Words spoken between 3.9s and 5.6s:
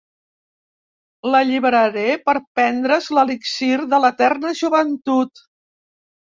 de l'eterna joventut.